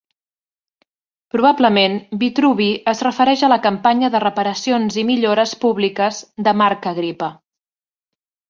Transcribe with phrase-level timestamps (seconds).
[1.33, 7.31] Probablement Vitruvi es refereix a la campanya de reparacions i millores públiques de Marc Agripa.